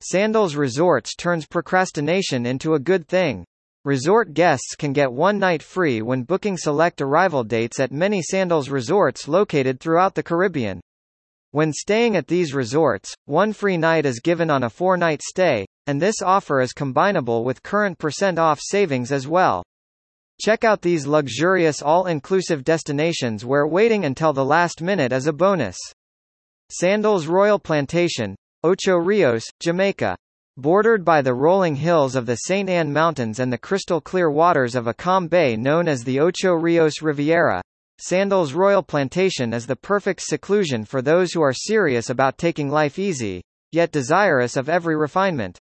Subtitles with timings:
[0.00, 3.44] Sandals Resorts turns procrastination into a good thing.
[3.84, 8.68] Resort guests can get one night free when booking select arrival dates at many Sandals
[8.68, 10.80] resorts located throughout the Caribbean.
[11.50, 16.00] When staying at these resorts, one free night is given on a four-night stay, and
[16.00, 19.64] this offer is combinable with current percent off savings as well.
[20.40, 25.76] Check out these luxurious all-inclusive destinations where waiting until the last minute is a bonus.
[26.70, 30.16] Sandals Royal Plantation, Ocho Rios, Jamaica.
[30.56, 32.68] Bordered by the rolling hills of the St.
[32.68, 37.00] Ann Mountains and the crystal clear waters of a bay known as the Ocho Rios
[37.00, 37.62] Riviera,
[37.98, 42.98] Sandals Royal Plantation is the perfect seclusion for those who are serious about taking life
[42.98, 45.56] easy, yet desirous of every refinement.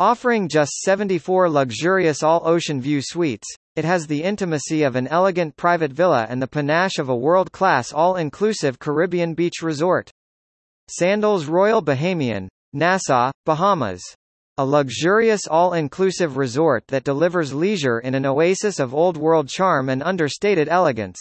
[0.00, 5.92] Offering just 74 luxurious all-ocean view suites, it has the intimacy of an elegant private
[5.92, 10.10] villa and the panache of a world-class all-inclusive Caribbean beach resort.
[10.88, 14.00] Sandals Royal Bahamian, Nassau, Bahamas.
[14.56, 20.68] A luxurious all-inclusive resort that delivers leisure in an oasis of old-world charm and understated
[20.68, 21.18] elegance.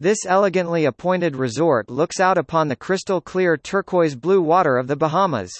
[0.00, 5.52] This elegantly appointed resort looks out upon the crystal-clear turquoise blue water of the Bahamas.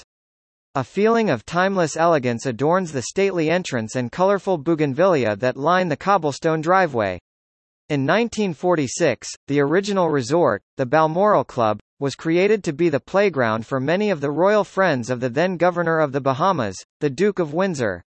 [0.75, 5.97] A feeling of timeless elegance adorns the stately entrance and colorful bougainvillea that line the
[5.97, 7.19] cobblestone driveway.
[7.88, 13.80] In 1946, the original resort, the Balmoral Club, was created to be the playground for
[13.80, 17.55] many of the royal friends of the then Governor of the Bahamas, the Duke of
[17.55, 18.05] Windsor.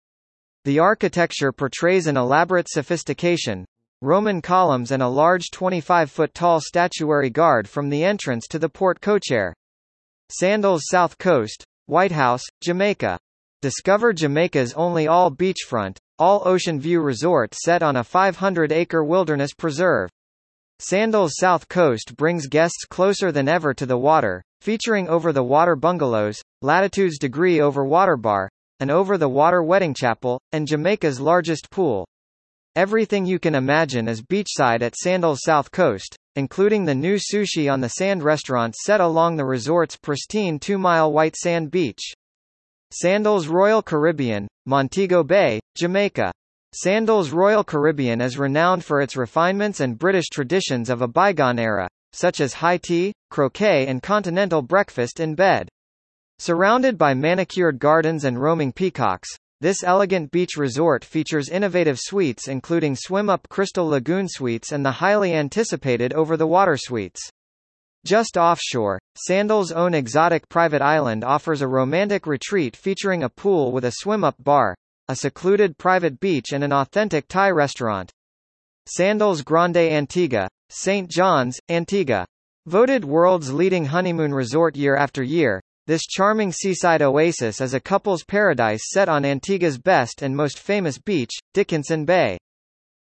[0.66, 3.66] The architecture portrays an elaborate sophistication,
[4.02, 9.00] Roman columns and a large 25-foot tall statuary guard from the entrance to the porte
[9.00, 9.54] cochère.
[10.32, 13.20] Sandals South Coast, Whitehouse, Jamaica.
[13.62, 20.10] Discover Jamaica's only all beachfront, all-ocean view resort set on a 500-acre wilderness preserve.
[20.80, 27.18] Sandals South Coast brings guests closer than ever to the water, featuring over-the-water bungalows, latitudes
[27.18, 28.50] degree over water bar,
[28.80, 32.06] an over-the-water wedding chapel, and Jamaica's largest pool.
[32.76, 37.82] Everything you can imagine is beachside at Sandals South Coast, including the new Sushi on
[37.82, 42.02] the Sand restaurant set along the resort's pristine two-mile white sand beach.
[42.92, 46.32] Sandals Royal Caribbean, Montego Bay, Jamaica.
[46.76, 51.88] Sandals Royal Caribbean is renowned for its refinements and British traditions of a bygone era,
[52.14, 55.70] such as high tea, croquet and continental breakfast in bed.
[56.40, 59.30] Surrounded by manicured gardens and roaming peacocks,
[59.62, 65.32] this elegant beach resort features innovative suites including swim-up Crystal Lagoon suites and the highly
[65.32, 67.22] anticipated over-the-water suites.
[68.04, 73.86] Just offshore, Sandals' own exotic private island offers a romantic retreat featuring a pool with
[73.86, 74.74] a swim-up bar,
[75.10, 78.12] a secluded private beach and an authentic Thai restaurant.
[78.86, 81.10] Sandals Grande Antigua, St.
[81.10, 82.26] John's, Antigua.
[82.66, 88.24] Voted world's leading honeymoon resort year after year, this charming seaside oasis is a couple's
[88.24, 92.38] paradise set on Antigua's best and most famous beach, Dickinson Bay.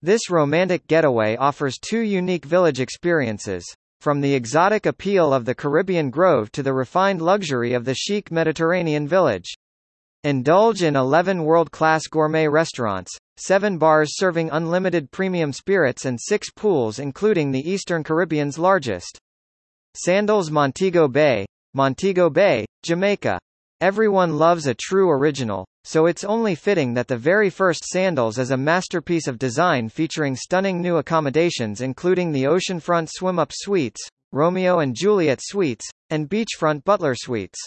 [0.03, 3.65] This romantic getaway offers two unique village experiences,
[4.03, 8.31] from the exotic appeal of the Caribbean Grove to the refined luxury of the chic
[8.31, 9.55] Mediterranean village.
[10.27, 16.99] Indulge in 11 world-class gourmet restaurants, 7 bars serving unlimited premium spirits and 6 pools
[16.99, 19.21] including the Eastern Caribbean's largest.
[19.95, 23.39] Sandals Montego Bay, Montego Bay, Jamaica.
[23.81, 28.51] Everyone loves a true original, so it's only fitting that the very first Sandals is
[28.51, 34.01] a masterpiece of design featuring stunning new accommodations including the oceanfront swim-up suites,
[34.33, 37.61] Romeo and Juliet suites, and beachfront butler suites.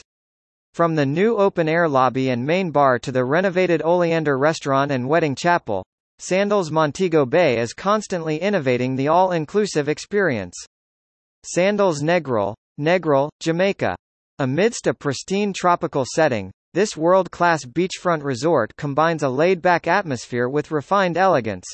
[0.79, 5.35] From the new open-air lobby and main bar to the renovated Oleander restaurant and wedding
[5.35, 5.83] chapel,
[6.19, 10.55] Sandals Montego Bay is constantly innovating the all-inclusive experience.
[11.43, 13.93] Sandals Negril, Negril, Jamaica.
[14.37, 21.17] Amidst a pristine tropical setting, this world-class beachfront resort combines a laid-back atmosphere with refined
[21.17, 21.67] elegance.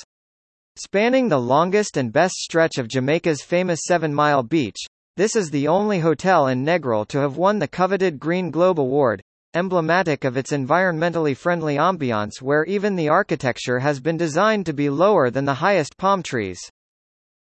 [0.78, 4.80] Spanning the longest and best stretch of Jamaica's famous Seven Mile Beach,
[5.18, 9.22] this is the only hotel in Negril to have won the coveted Green Globe Award,
[9.54, 14.90] emblematic of its environmentally friendly ambiance where even the architecture has been designed to be
[14.90, 16.60] lower than the highest palm trees.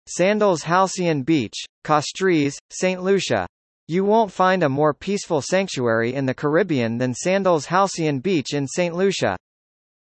[0.08, 3.02] Sandals Halcyon Beach, Castries, St.
[3.02, 3.48] Lucia.
[3.88, 8.68] You won't find a more peaceful sanctuary in the Caribbean than Sandals Halcyon Beach in
[8.68, 8.96] St.
[8.96, 9.36] Lucia.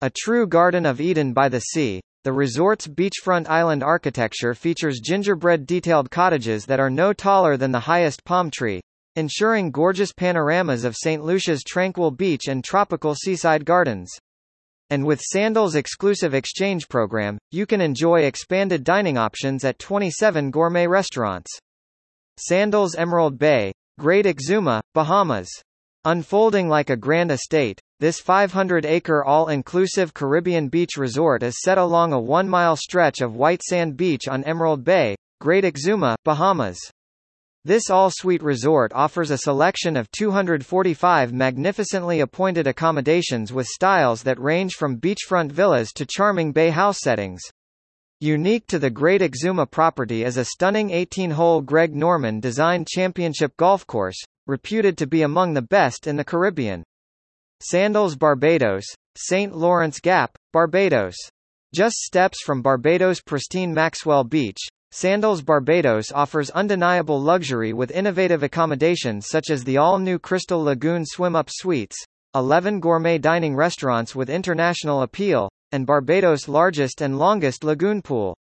[0.02, 5.64] A true Garden of Eden by the sea, the resort's beachfront island architecture features gingerbread
[5.64, 8.80] detailed cottages that are no taller than the highest palm tree,
[9.14, 11.22] ensuring gorgeous panoramas of St.
[11.22, 14.10] Lucia's tranquil beach and tropical seaside gardens.
[14.90, 20.88] And with Sandals' exclusive exchange program, you can enjoy expanded dining options at 27 gourmet
[20.88, 21.56] restaurants.
[22.38, 23.70] Sandals Emerald Bay,
[24.00, 25.48] Great Exuma, Bahamas.
[26.04, 32.20] Unfolding like a grand estate, This 500-acre all-inclusive Caribbean beach resort is set along a
[32.20, 36.78] one-mile stretch of white sand beach on Emerald Bay, Great Exuma, Bahamas.
[37.64, 44.74] This all-suite resort offers a selection of 245 magnificently appointed accommodations with styles that range
[44.74, 47.40] from beachfront villas to charming bay house settings.
[48.20, 53.86] Unique to the Great Exuma property is a stunning 18-hole Greg Norman designed championship golf
[53.86, 56.84] course, reputed to be among the best in the Caribbean.
[57.60, 58.84] Sandals Barbados,
[59.16, 59.54] St.
[59.54, 61.16] Lawrence Gap, Barbados.
[61.74, 64.58] Just steps from Barbados' pristine Maxwell Beach,
[64.92, 71.48] Sandals Barbados offers undeniable luxury with innovative accommodations such as the all-new Crystal Lagoon Swim-Up
[71.50, 71.96] Suites,
[72.34, 78.36] 11 gourmet dining restaurants with international appeal, and Barbados' largest and longest lagoon pool.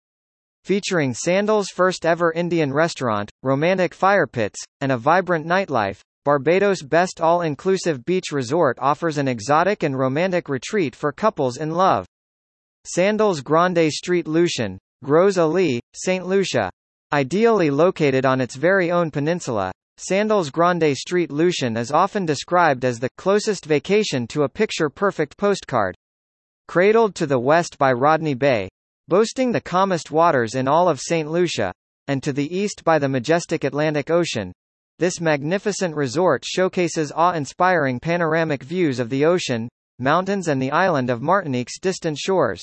[0.63, 7.19] Featuring Sandals' first ever Indian restaurant, romantic fire pits, and a vibrant nightlife, Barbados' best
[7.19, 12.05] all-inclusive beach resort offers an exotic and romantic retreat for couples in love.
[12.85, 16.25] Sandals Grande Street Lucian, Gros Islet, St.
[16.25, 16.71] Lucia.
[17.11, 22.99] Ideally located on its very own peninsula, Sandals Grande Street Lucian is often described as
[22.99, 25.93] the closest vacation to a picture-perfect postcard.
[26.69, 28.69] Cradled to the west by Rodney Bay,
[29.09, 31.29] boasting the calmest waters in all of St.
[31.29, 31.73] Lucia,
[32.07, 34.53] and to the east by the majestic Atlantic Ocean,
[34.99, 39.67] this magnificent resort showcases awe-inspiring panoramic views of the ocean,
[39.99, 42.61] mountains and the island of Martinique's distant shores.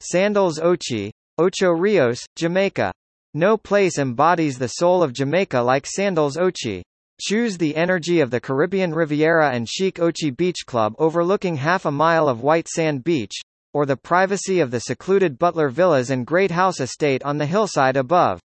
[0.00, 2.92] Sandals Ochi, Ocho Rios, Jamaica.
[3.32, 6.82] No place embodies the soul of Jamaica like Sandals Ochi.
[7.20, 11.90] Choose the energy of the Caribbean Riviera and chic Ochi Beach Club overlooking half a
[11.90, 13.34] mile of white sand beach,
[13.72, 17.96] or the privacy of the secluded Butler Villas and Great House Estate on the hillside
[17.96, 18.40] above.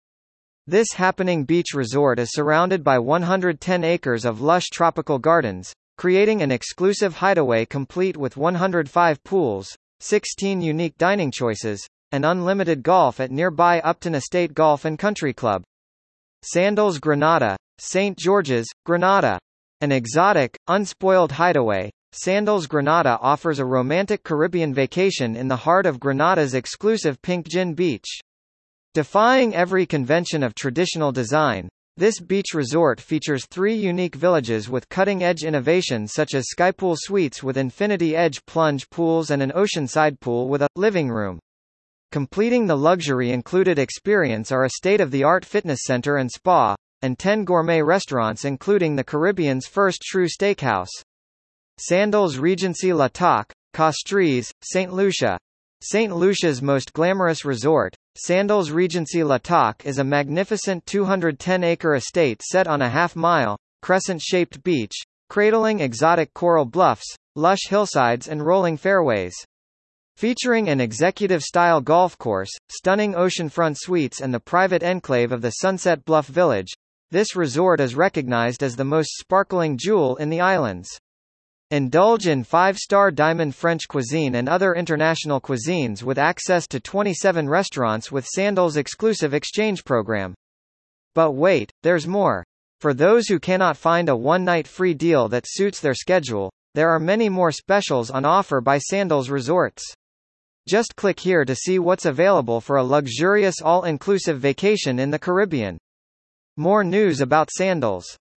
[0.70, 6.52] This happening beach resort is surrounded by 110 acres of lush tropical gardens, creating an
[6.52, 13.80] exclusive hideaway complete with 105 pools, 16 unique dining choices, and unlimited golf at nearby
[13.80, 15.64] Upton Estate Golf and Country Club.
[16.44, 18.16] Sandals Grenada, St.
[18.16, 19.40] George's, Grenada.
[19.82, 26.00] An exotic, unspoiled hideaway, Sandals Grenada offers a romantic Caribbean vacation in the heart of
[26.00, 28.20] Grenada's exclusive Pink Gin Beach.
[28.96, 35.44] Defying every convention of traditional design, this beach resort features three unique villages with cutting-edge
[35.44, 40.64] innovations such as Skypool suites with infinity edge plunge pools and an oceanside pool with
[40.64, 41.38] a living room.
[42.12, 48.44] Completing the luxury-included experience are a state-of-the-art fitness center and spa, and 10 gourmet restaurants
[48.44, 50.90] including the Caribbean's first true steakhouse.
[51.78, 54.92] Sandals Regency La Toc, Castries, St.
[54.92, 55.38] Lucia.
[55.82, 56.14] St.
[56.16, 62.82] Lucia's most glamorous resort, Sandals Regency La Toc is a magnificent 210-acre estate set on
[62.82, 64.94] a half-mile, crescent-shaped beach,
[65.30, 69.34] cradling exotic coral bluffs, lush hillsides and rolling fairways.
[70.18, 76.04] Featuring an executive-style golf course, stunning oceanfront suites and the private enclave of the Sunset
[76.04, 76.74] Bluff Village,
[77.12, 80.90] this resort is recognized as the most sparkling jewel in the islands.
[81.72, 88.12] Indulge in five-star diamond French cuisine and other international cuisines with access to 27 restaurants
[88.12, 90.34] with Sandals' exclusive exchange program.
[91.14, 92.44] But wait, there's more.
[92.82, 97.00] For those who cannot find a one-night free deal that suits their schedule, there are
[97.00, 99.84] many more specials on offer by Sandals Resorts.
[100.68, 105.78] Just click here to see what's available for a luxurious all-inclusive vacation in the Caribbean.
[106.58, 108.18] More news about Sandals